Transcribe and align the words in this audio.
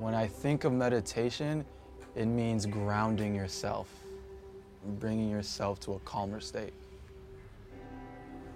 When 0.00 0.14
I 0.14 0.26
think 0.26 0.64
of 0.64 0.72
meditation, 0.72 1.62
it 2.16 2.24
means 2.24 2.64
grounding 2.64 3.34
yourself, 3.34 3.86
bringing 4.98 5.28
yourself 5.28 5.78
to 5.80 5.92
a 5.92 5.98
calmer 5.98 6.40
state. 6.40 6.72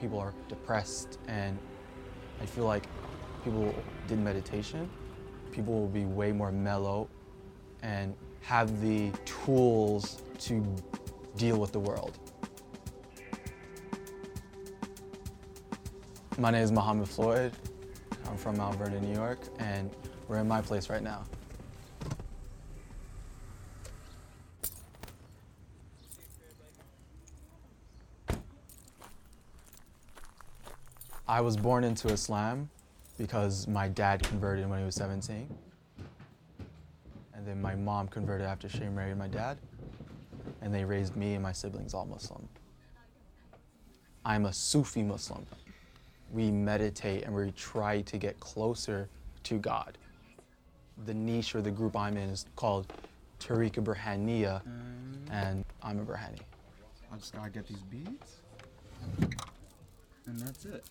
People 0.00 0.18
are 0.18 0.34
depressed, 0.48 1.20
and 1.28 1.56
I 2.42 2.46
feel 2.46 2.64
like 2.64 2.88
people 3.44 3.72
did 4.08 4.18
meditation, 4.18 4.90
people 5.52 5.74
will 5.74 5.86
be 5.86 6.06
way 6.06 6.32
more 6.32 6.50
mellow 6.50 7.08
and 7.82 8.16
have 8.40 8.80
the 8.80 9.12
tools 9.24 10.22
to 10.40 10.66
deal 11.36 11.58
with 11.58 11.70
the 11.70 11.78
world. 11.78 12.18
My 16.36 16.50
name 16.50 16.64
is 16.64 16.72
Muhammad 16.72 17.08
Floyd. 17.08 17.52
I'm 18.26 18.36
from 18.36 18.56
Mount 18.56 18.74
Vernon, 18.74 19.02
New 19.02 19.14
York, 19.14 19.38
and 19.60 19.88
we're 20.28 20.38
in 20.38 20.46
my 20.46 20.60
place 20.60 20.90
right 20.90 21.02
now. 21.02 21.24
I 31.26 31.40
was 31.40 31.56
born 31.56 31.84
into 31.84 32.08
Islam 32.08 32.70
because 33.18 33.66
my 33.68 33.88
dad 33.88 34.22
converted 34.22 34.68
when 34.68 34.78
he 34.78 34.84
was 34.84 34.94
17. 34.94 35.48
And 37.34 37.46
then 37.46 37.60
my 37.60 37.74
mom 37.74 38.08
converted 38.08 38.46
after 38.46 38.68
she 38.68 38.84
married 38.84 39.18
my 39.18 39.28
dad. 39.28 39.58
And 40.62 40.74
they 40.74 40.84
raised 40.84 41.16
me 41.16 41.34
and 41.34 41.42
my 41.42 41.52
siblings 41.52 41.92
all 41.92 42.06
Muslim. 42.06 42.48
I'm 44.24 44.46
a 44.46 44.52
Sufi 44.52 45.02
Muslim. 45.02 45.46
We 46.32 46.50
meditate 46.50 47.24
and 47.24 47.34
we 47.34 47.50
try 47.52 48.00
to 48.02 48.18
get 48.18 48.38
closer 48.40 49.08
to 49.44 49.58
God. 49.58 49.98
The 51.06 51.14
niche 51.14 51.54
or 51.54 51.62
the 51.62 51.70
group 51.70 51.96
I'm 51.96 52.16
in 52.16 52.28
is 52.28 52.46
called 52.56 52.92
Tariqa 53.40 53.82
Burhaniya, 53.82 54.60
and 55.30 55.64
I'm 55.82 56.00
a 56.00 56.04
Burhani. 56.04 56.40
I 57.12 57.16
just 57.16 57.32
gotta 57.32 57.50
get 57.50 57.66
these 57.66 57.82
beads, 57.84 58.42
and 60.26 60.38
that's 60.40 60.64
it. 60.64 60.84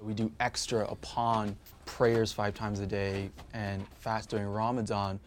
We 0.00 0.14
do 0.14 0.32
extra 0.40 0.86
upon 0.86 1.56
prayers 1.84 2.32
five 2.32 2.54
times 2.54 2.80
a 2.80 2.86
day 2.86 3.30
and 3.52 3.84
fast 3.98 4.30
during 4.30 4.46
Ramadan. 4.46 5.20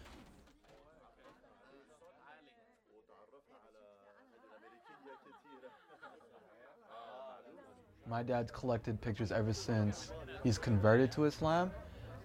My 8.12 8.24
dad's 8.24 8.52
collected 8.52 9.00
pictures 9.00 9.32
ever 9.32 9.54
since 9.54 10.12
he's 10.44 10.58
converted 10.58 11.14
to 11.14 11.24
Islam. 11.24 11.72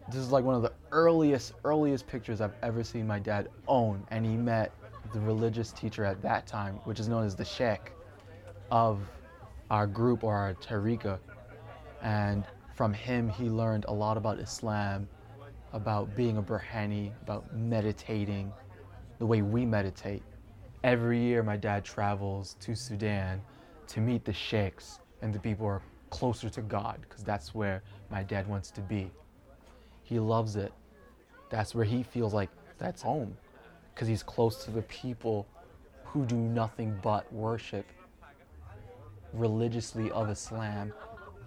This 0.08 0.16
is 0.16 0.32
like 0.32 0.44
one 0.44 0.56
of 0.56 0.62
the 0.62 0.72
earliest, 0.90 1.52
earliest 1.62 2.08
pictures 2.08 2.40
I've 2.40 2.56
ever 2.64 2.82
seen 2.82 3.06
my 3.06 3.20
dad 3.20 3.50
own. 3.68 4.04
And 4.10 4.26
he 4.26 4.36
met 4.36 4.72
the 5.12 5.20
religious 5.20 5.70
teacher 5.70 6.04
at 6.04 6.20
that 6.22 6.44
time, 6.44 6.80
which 6.82 6.98
is 6.98 7.06
known 7.06 7.24
as 7.24 7.36
the 7.36 7.44
Sheikh 7.44 7.92
of 8.72 8.98
our 9.70 9.86
group 9.86 10.24
or 10.24 10.34
our 10.34 10.54
tariqa. 10.54 11.20
And 12.02 12.44
from 12.74 12.92
him, 12.92 13.28
he 13.28 13.48
learned 13.48 13.84
a 13.86 13.94
lot 13.94 14.16
about 14.16 14.40
Islam, 14.40 15.08
about 15.72 16.16
being 16.16 16.38
a 16.38 16.42
Burhani, 16.42 17.12
about 17.22 17.54
meditating, 17.54 18.52
the 19.20 19.26
way 19.26 19.40
we 19.40 19.64
meditate. 19.64 20.24
Every 20.82 21.20
year, 21.20 21.44
my 21.44 21.56
dad 21.56 21.84
travels 21.84 22.56
to 22.58 22.74
Sudan 22.74 23.40
to 23.86 24.00
meet 24.00 24.24
the 24.24 24.32
sheikhs 24.32 24.98
and 25.22 25.32
the 25.32 25.38
people 25.38 25.66
are 25.66 25.82
closer 26.10 26.48
to 26.50 26.62
God, 26.62 26.98
because 27.02 27.24
that's 27.24 27.54
where 27.54 27.82
my 28.10 28.22
dad 28.22 28.46
wants 28.46 28.70
to 28.72 28.80
be. 28.80 29.10
He 30.02 30.18
loves 30.18 30.56
it. 30.56 30.72
That's 31.50 31.74
where 31.74 31.84
he 31.84 32.02
feels 32.02 32.32
like 32.34 32.50
that's 32.78 33.02
home, 33.02 33.36
because 33.94 34.08
he's 34.08 34.22
close 34.22 34.64
to 34.64 34.70
the 34.70 34.82
people 34.82 35.46
who 36.04 36.24
do 36.24 36.36
nothing 36.36 36.98
but 37.02 37.30
worship 37.32 37.86
religiously 39.32 40.10
of 40.12 40.30
Islam 40.30 40.92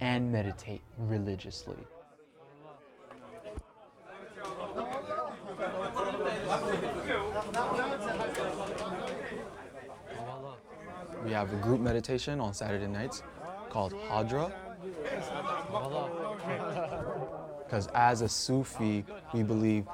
and 0.02 0.31
meditate 0.31 0.81
religiously. 0.97 1.78
We 11.24 11.31
have 11.31 11.52
a 11.52 11.58
group 11.58 11.81
meditation 11.81 12.40
on 12.40 12.53
Saturday 12.53 12.88
nights 12.88 13.24
called 13.69 13.94
Hadra. 13.94 14.52
Because 17.66 17.88
as 17.94 18.22
a 18.22 18.30
Sufi, 18.30 19.06
we 19.34 19.44
believe 19.44 19.85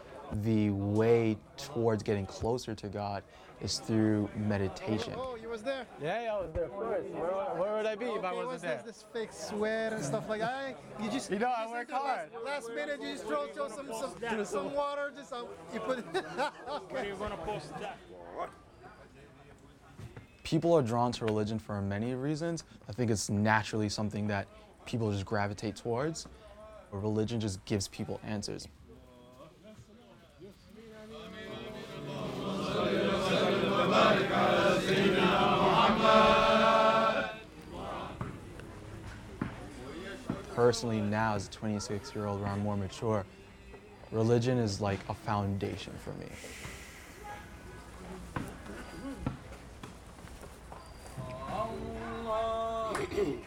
the 0.44 0.70
way 0.72 1.38
towards 1.58 2.04
getting 2.04 2.26
closer 2.26 2.74
to 2.74 2.88
God 2.88 3.24
is 3.62 3.80
through 3.80 4.30
meditation. 4.36 5.14
Oh, 5.16 5.38
you 5.42 5.50
was 5.50 5.62
there? 5.62 5.86
Yeah, 6.02 6.34
I 6.34 6.42
was 6.42 6.52
there 6.54 6.68
first. 6.68 7.10
Where, 7.10 7.32
where 7.32 7.78
would 7.78 7.86
I 7.86 7.96
be 7.96 8.06
if 8.06 8.24
I 8.24 8.34
wasn't 8.34 8.48
what's 8.48 8.64
there? 8.64 8.82
this, 8.86 8.98
this 8.98 9.06
fake 9.14 9.32
sweat 9.32 9.94
and 9.94 10.04
stuff 10.04 10.28
like 10.28 10.42
that? 10.42 10.78
You 11.02 11.10
just 11.10 11.32
You 11.32 11.40
know, 11.40 11.54
I 11.56 11.70
work 11.70 11.90
hard. 11.90 12.30
Last, 12.34 12.68
last 12.68 12.76
minute, 12.76 13.00
you 13.02 13.14
just 13.14 13.26
throw, 13.26 13.48
throw 13.48 13.70
some 13.70 13.88
some, 13.94 14.46
some 14.46 14.74
water, 14.74 15.12
just 15.16 15.32
uh, 15.32 15.44
you 15.74 15.80
put. 15.80 16.00
okay. 16.70 17.14
People 20.56 20.74
are 20.74 20.82
drawn 20.82 21.12
to 21.12 21.26
religion 21.26 21.60
for 21.60 21.82
many 21.82 22.16
reasons. 22.16 22.64
I 22.88 22.94
think 22.94 23.12
it's 23.12 23.30
naturally 23.30 23.90
something 23.90 24.26
that 24.28 24.48
people 24.86 25.12
just 25.12 25.26
gravitate 25.26 25.76
towards. 25.76 26.28
Religion 26.94 27.42
just 27.42 27.66
gives 27.66 27.90
people 27.90 28.22
answers. 28.24 28.70
Personally, 40.56 41.02
now 41.02 41.36
as 41.36 41.48
a 41.48 41.52
26 41.52 42.16
year 42.16 42.28
old, 42.28 42.40
where 42.40 42.50
I'm 42.50 42.62
more 42.62 42.78
mature, 42.78 43.26
religion 44.14 44.58
is 44.58 44.80
like 44.80 45.00
a 45.10 45.14
foundation 45.14 45.92
for 46.02 46.12
me. 46.12 46.28
Goals 53.16 53.40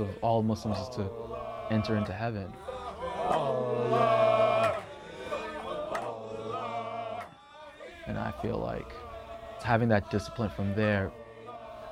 of 0.00 0.08
all 0.22 0.42
Muslims 0.42 0.78
is 0.78 0.88
to 0.96 1.08
enter 1.70 1.96
into 1.96 2.12
heaven. 2.12 2.52
And 8.08 8.18
I 8.18 8.32
feel 8.42 8.58
like 8.58 8.92
having 9.62 9.88
that 9.90 10.10
discipline 10.10 10.50
from 10.50 10.74
there, 10.74 11.12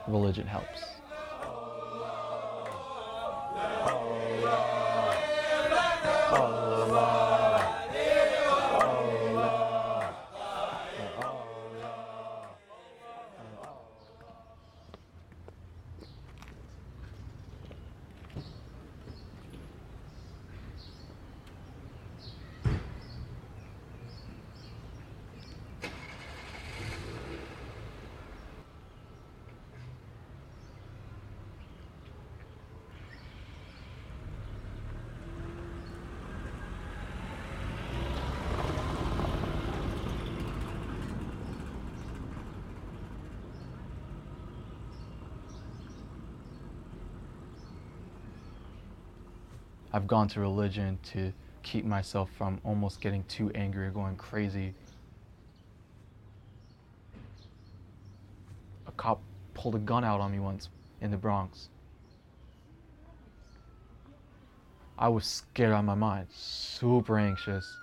religion 0.08 0.48
helps. 0.48 0.97
Allah. 6.30 7.27
I've 49.92 50.06
gone 50.06 50.28
to 50.28 50.40
religion 50.40 50.98
to 51.12 51.32
keep 51.62 51.84
myself 51.84 52.30
from 52.36 52.60
almost 52.64 53.00
getting 53.00 53.24
too 53.24 53.50
angry 53.54 53.86
or 53.86 53.90
going 53.90 54.16
crazy. 54.16 54.74
A 58.86 58.92
cop 58.92 59.20
pulled 59.54 59.74
a 59.74 59.78
gun 59.78 60.04
out 60.04 60.20
on 60.20 60.30
me 60.30 60.40
once 60.40 60.68
in 61.00 61.10
the 61.10 61.16
Bronx. 61.16 61.68
I 64.98 65.08
was 65.08 65.24
scared 65.24 65.72
out 65.72 65.80
of 65.80 65.84
my 65.84 65.94
mind, 65.94 66.26
super 66.32 67.18
anxious. 67.18 67.76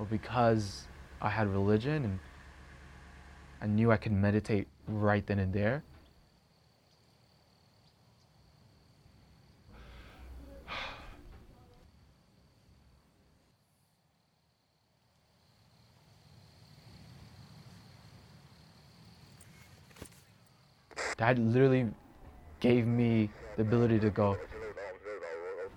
But 0.00 0.08
because 0.08 0.88
I 1.20 1.28
had 1.28 1.46
religion 1.52 2.04
and 2.04 2.18
I 3.60 3.66
knew 3.66 3.92
I 3.92 3.98
could 3.98 4.12
meditate 4.12 4.66
right 4.88 5.26
then 5.26 5.38
and 5.38 5.52
there, 5.52 5.82
Dad 21.18 21.38
literally 21.38 21.90
gave 22.60 22.86
me 22.86 23.28
the 23.56 23.62
ability 23.62 24.00
to 24.00 24.08
go, 24.08 24.38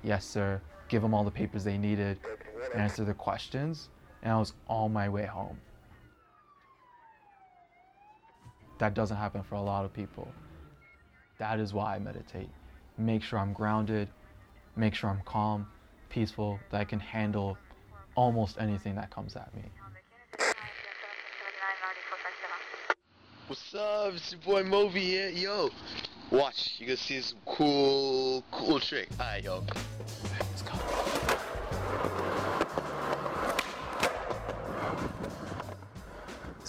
yes, 0.01 0.25
sir, 0.25 0.61
give 0.87 1.01
them 1.01 1.13
all 1.13 1.25
the 1.25 1.31
papers 1.31 1.65
they 1.65 1.77
needed, 1.77 2.17
answer 2.73 3.03
the 3.03 3.13
questions, 3.13 3.89
and 4.23 4.31
I 4.31 4.39
was 4.39 4.53
on 4.67 4.91
my 4.91 5.07
way 5.09 5.25
home. 5.25 5.57
That 8.79 8.95
doesn't 8.95 9.17
happen 9.17 9.43
for 9.43 9.55
a 9.55 9.61
lot 9.61 9.85
of 9.85 9.93
people. 9.93 10.27
That 11.37 11.59
is 11.59 11.73
why 11.73 11.95
I 11.95 11.99
meditate. 11.99 12.49
Make 12.97 13.21
sure 13.21 13.37
I'm 13.37 13.53
grounded, 13.53 14.07
make 14.75 14.95
sure 14.95 15.09
I'm 15.09 15.21
calm, 15.25 15.67
peaceful, 16.09 16.59
that 16.71 16.81
I 16.81 16.85
can 16.85 16.99
handle 16.99 17.57
almost 18.15 18.57
anything 18.59 18.95
that 18.95 19.11
comes 19.11 19.35
at 19.35 19.53
me. 19.55 19.63
What's 23.47 23.75
up? 23.75 24.13
It's 24.13 24.31
your 24.31 24.41
boy 24.41 24.63
Moby 24.63 25.01
here. 25.01 25.29
Yo, 25.29 25.69
watch. 26.31 26.75
You 26.79 26.87
gonna 26.87 26.97
see 26.97 27.19
some 27.19 27.39
cool, 27.45 28.43
cool 28.51 28.79
trick. 28.79 29.09
Alright, 29.19 29.43
yo. 29.43 29.63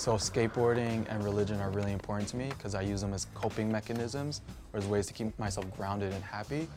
So 0.04 0.16
skateboarding 0.16 1.06
and 1.08 1.24
religion 1.24 1.62
are 1.62 1.70
really 1.70 1.92
important 1.92 2.28
to 2.28 2.36
me 2.36 2.50
because 2.50 2.74
I 2.74 2.82
use 2.82 3.00
them 3.00 3.14
as 3.14 3.26
coping 3.32 3.72
mechanisms 3.72 4.42
or 4.74 4.78
as 4.78 4.84
ways 4.84 5.06
to 5.06 5.14
keep 5.14 5.38
myself 5.38 5.64
grounded 5.78 6.12
and 6.12 6.22
happy. 6.22 6.68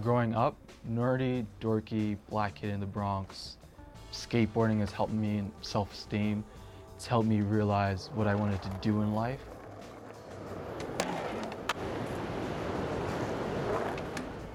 Growing 0.00 0.32
up, 0.32 0.54
nerdy, 0.88 1.44
dorky, 1.60 2.16
black 2.28 2.54
kid 2.54 2.70
in 2.70 2.78
the 2.78 2.86
Bronx, 2.86 3.56
skateboarding 4.12 4.78
has 4.78 4.92
helped 4.92 5.12
me 5.12 5.38
in 5.38 5.50
self-esteem. 5.60 6.44
It's 6.94 7.04
helped 7.04 7.26
me 7.26 7.40
realize 7.40 8.08
what 8.14 8.28
I 8.28 8.36
wanted 8.36 8.62
to 8.62 8.70
do 8.80 9.00
in 9.00 9.12
life. 9.12 9.40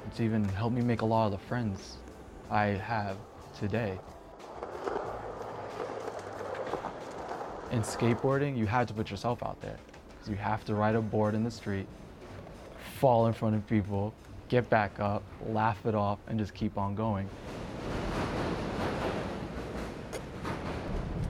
It's 0.07 0.21
even 0.21 0.45
helped 0.45 0.77
me 0.77 0.81
make 0.81 1.01
a 1.01 1.06
lot 1.06 1.25
of 1.25 1.33
the 1.33 1.45
friends 1.45 1.97
I 2.50 2.67
have 2.67 3.17
today. 3.59 4.00
In 7.75 7.81
skateboarding, 7.81 8.57
you 8.57 8.68
had 8.68 8.88
to 8.88 8.94
put 8.94 9.12
yourself 9.12 9.44
out 9.44 9.60
there. 9.60 9.75
'cause 10.18 10.30
you 10.30 10.38
have 10.38 10.63
to 10.63 10.75
ride 10.75 10.95
a 10.95 11.01
board 11.01 11.36
in 11.36 11.44
the 11.44 11.51
street, 11.51 11.88
fall 13.01 13.27
in 13.27 13.33
front 13.33 13.54
of 13.54 13.68
people, 13.68 14.13
get 14.48 14.69
back 14.69 14.98
up, 15.01 15.24
laugh 15.45 15.86
it 15.86 15.94
off, 15.94 16.19
and 16.30 16.39
just 16.39 16.54
keep 16.54 16.77
on 16.77 16.95
going. 16.95 17.27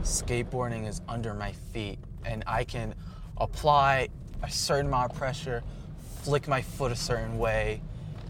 Skateboarding 0.03 0.87
is 0.87 1.01
under 1.09 1.33
my 1.33 1.51
feet, 1.73 1.97
and 2.23 2.43
I 2.45 2.63
can 2.63 2.93
apply 3.37 4.09
a 4.43 4.49
certain 4.51 4.85
amount 4.85 5.13
of 5.13 5.17
pressure, 5.17 5.63
flick 6.21 6.47
my 6.47 6.61
foot 6.61 6.91
a 6.91 6.95
certain 6.95 7.39
way, 7.39 7.81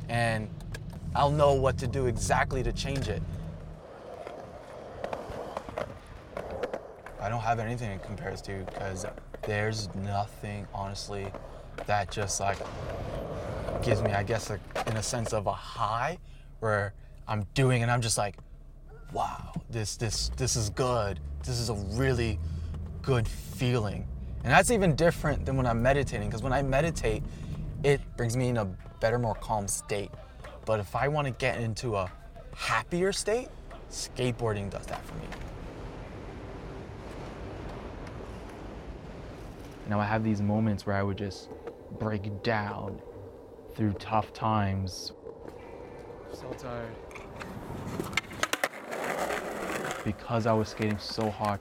and 0.08 0.48
I'll 1.14 1.32
know 1.32 1.54
what 1.54 1.78
to 1.80 1.88
do 1.88 2.06
exactly 2.06 2.64
to 2.64 2.72
change 2.72 3.10
it. 3.10 3.22
I 7.26 7.30
don't 7.30 7.42
have 7.42 7.58
anything 7.58 7.90
it 7.90 8.04
compares 8.04 8.40
to 8.44 8.64
because 8.66 9.04
there's 9.42 9.90
nothing, 9.96 10.68
honestly, 10.76 11.26
that 11.88 12.12
just 12.12 12.40
like 12.40 12.60
gives 13.82 14.04
me, 14.04 14.12
I 14.12 14.22
guess, 14.22 14.52
like, 14.52 14.60
in 14.86 14.96
a 14.96 15.02
sense 15.02 15.34
of 15.34 15.48
a 15.48 15.52
high 15.52 16.20
where 16.60 16.94
I'm 17.28 17.48
doing 17.56 17.82
and 17.82 17.90
I'm 17.90 18.02
just 18.02 18.20
like, 18.20 18.36
wow, 19.12 19.54
this 19.72 19.98
this 19.98 20.30
this 20.38 20.56
is 20.56 20.70
good. 20.70 21.20
This 21.44 21.60
is 21.60 21.70
a 21.70 21.74
really 21.74 22.38
good 23.02 23.28
feeling. 23.28 24.08
And 24.44 24.54
that's 24.54 24.70
even 24.70 24.96
different 24.96 25.48
than 25.48 25.58
when 25.58 25.66
I'm 25.66 25.82
meditating 25.82 26.30
because 26.30 26.44
when 26.44 26.54
I 26.54 26.62
meditate, 26.62 27.24
it 27.84 28.02
brings 28.18 28.38
me 28.38 28.50
in 28.50 28.58
a 28.58 28.66
better, 29.00 29.18
more 29.18 29.34
calm 29.34 29.68
state. 29.68 30.12
But 30.64 30.80
if 30.80 30.96
I 30.96 31.08
want 31.08 31.26
to 31.26 31.32
get 31.32 31.60
into 31.60 31.96
a 31.96 32.12
happier 32.56 33.12
state, 33.12 33.48
skateboarding 33.90 34.70
does 34.70 34.86
that 34.86 35.04
for 35.04 35.16
me. 35.16 35.26
Now 39.88 40.00
I 40.00 40.06
have 40.06 40.24
these 40.24 40.42
moments 40.42 40.86
where 40.86 40.96
I 40.96 41.04
would 41.04 41.18
just 41.18 41.50
break 42.00 42.42
down 42.44 43.00
through 43.76 43.94
tough 43.94 44.34
times 44.34 45.12
So 46.34 46.48
tired. 46.58 46.94
because 50.04 50.46
I 50.48 50.54
was 50.54 50.70
skating 50.70 50.98
so 50.98 51.30
hard 51.30 51.60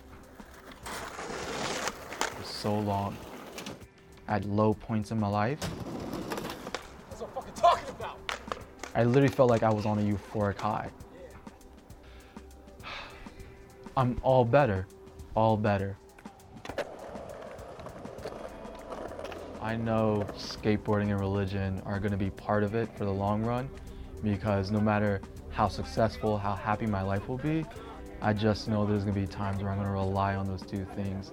for 0.84 2.44
so 2.44 2.78
long 2.78 3.16
at 4.28 4.44
low 4.44 4.74
points 4.74 5.10
in 5.10 5.20
my 5.20 5.28
life. 5.28 5.60
That's 5.60 7.20
what 7.20 7.28
I'm 7.28 7.34
fucking 7.34 7.54
talking 7.54 7.88
about. 7.90 8.18
I 8.94 9.04
literally 9.04 9.28
felt 9.28 9.50
like 9.50 9.62
I 9.62 9.70
was 9.70 9.86
on 9.86 9.98
a 9.98 10.02
euphoric 10.02 10.58
high. 10.58 10.90
I'm 13.96 14.18
all 14.22 14.44
better, 14.44 14.86
all 15.34 15.56
better. 15.56 15.96
I 19.64 19.76
know 19.76 20.26
skateboarding 20.36 21.10
and 21.10 21.18
religion 21.18 21.80
are 21.86 21.98
going 21.98 22.12
to 22.12 22.18
be 22.18 22.28
part 22.28 22.64
of 22.64 22.74
it 22.74 22.86
for 22.98 23.06
the 23.06 23.10
long 23.10 23.42
run 23.42 23.70
because 24.22 24.70
no 24.70 24.78
matter 24.78 25.22
how 25.48 25.68
successful, 25.68 26.36
how 26.36 26.54
happy 26.54 26.84
my 26.84 27.00
life 27.00 27.30
will 27.30 27.38
be, 27.38 27.64
I 28.20 28.34
just 28.34 28.68
know 28.68 28.84
there's 28.84 29.04
going 29.04 29.14
to 29.14 29.20
be 29.22 29.26
times 29.26 29.62
where 29.62 29.72
I'm 29.72 29.78
going 29.78 29.88
to 29.88 29.92
rely 29.92 30.34
on 30.36 30.46
those 30.46 30.60
two 30.60 30.86
things 30.94 31.32